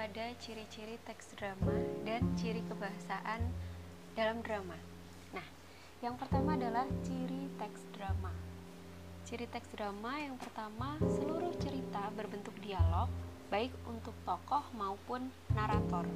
[0.00, 1.76] pada ciri-ciri teks drama
[2.08, 3.44] dan ciri kebahasaan
[4.16, 4.72] dalam drama.
[5.36, 5.44] Nah,
[6.00, 8.32] yang pertama adalah ciri teks drama.
[9.28, 13.12] Ciri teks drama yang pertama, seluruh cerita berbentuk dialog,
[13.52, 16.08] baik untuk tokoh maupun narator.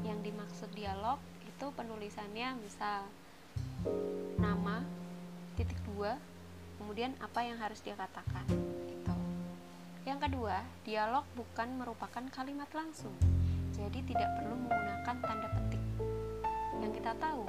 [0.00, 3.04] Yang dimaksud dialog itu penulisannya misal
[4.40, 4.80] nama,
[5.60, 6.16] titik dua,
[6.80, 8.48] kemudian apa yang harus dia katakan.
[10.06, 13.10] Yang kedua, dialog bukan merupakan kalimat langsung,
[13.76, 15.82] jadi tidak perlu menggunakan tanda petik.
[16.80, 17.44] Yang kita tahu,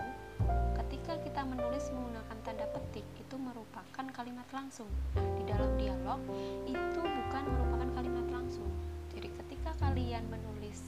[0.84, 4.92] ketika kita menulis menggunakan tanda petik itu merupakan kalimat langsung.
[5.16, 6.20] Nah, di dalam dialog
[6.68, 8.68] itu bukan merupakan kalimat langsung.
[9.16, 10.84] Jadi ketika kalian menulis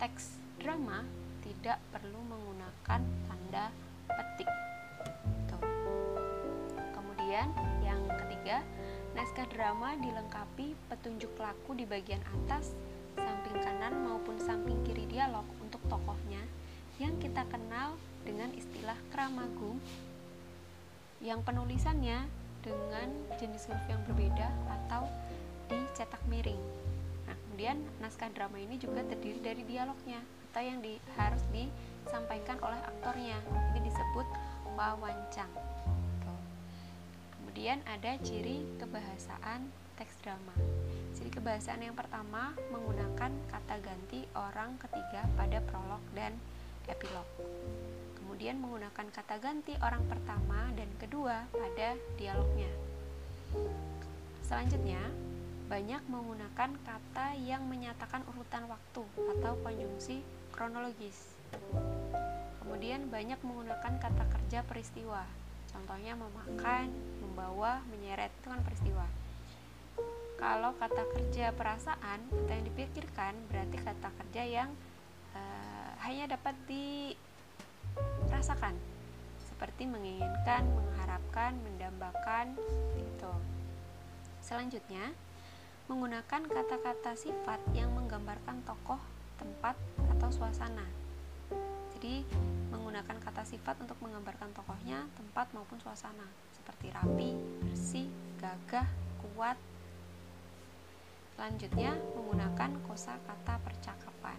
[0.00, 1.04] teks drama
[1.44, 3.68] tidak perlu menggunakan tanda
[4.08, 4.48] petik.
[5.52, 5.60] Tuh.
[6.96, 7.52] Kemudian
[7.84, 8.64] yang ketiga,
[9.14, 12.74] Naskah drama dilengkapi petunjuk laku di bagian atas,
[17.34, 19.82] kita kenal dengan istilah kramagung
[21.18, 22.30] yang penulisannya
[22.62, 23.10] dengan
[23.42, 25.10] jenis huruf yang berbeda atau
[25.66, 26.62] dicetak miring.
[27.26, 30.22] Nah, kemudian naskah drama ini juga terdiri dari dialognya
[30.54, 33.34] atau yang di, harus disampaikan oleh aktornya.
[33.74, 34.30] Ini disebut
[34.78, 35.50] wawancang.
[37.34, 40.54] Kemudian ada ciri kebahasaan teks drama.
[41.18, 46.38] Ciri kebahasaan yang pertama menggunakan kata ganti orang ketiga pada prolog dan
[46.94, 47.28] epilog.
[48.22, 52.70] Kemudian menggunakan kata ganti orang pertama dan kedua pada dialognya.
[54.46, 55.02] Selanjutnya,
[55.66, 59.02] banyak menggunakan kata yang menyatakan urutan waktu
[59.38, 60.22] atau konjungsi
[60.54, 61.34] kronologis.
[62.62, 65.26] Kemudian banyak menggunakan kata kerja peristiwa
[65.74, 66.86] contohnya memakan
[67.18, 69.06] membawa menyeret itu kan peristiwa
[70.38, 74.70] kalau kata kerja perasaan atau yang dipikirkan berarti kata kerja yang
[75.34, 78.74] uh, hanya dapat dirasakan
[79.42, 82.56] seperti menginginkan mengharapkan mendambakan
[82.98, 83.32] itu
[84.42, 85.14] selanjutnya
[85.86, 88.98] menggunakan kata-kata sifat yang menggambarkan tokoh
[89.38, 89.76] tempat
[90.16, 90.88] atau suasana
[91.94, 92.20] jadi
[92.68, 97.32] menggunakan kata sifat untuk menggambarkan tokohnya, tempat maupun suasana, seperti rapi,
[97.64, 98.84] bersih, gagah,
[99.24, 99.56] kuat.
[101.32, 104.36] Selanjutnya, menggunakan kosa kata percakapan.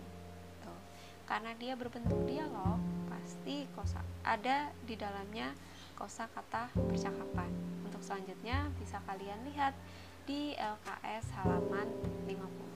[1.26, 2.78] Karena dia berbentuk dialog,
[3.10, 5.54] pasti kosa ada di dalamnya
[5.98, 7.50] kosa kata percakapan.
[7.86, 9.74] Untuk selanjutnya bisa kalian lihat
[10.26, 11.90] di LKS halaman
[12.30, 12.75] 50.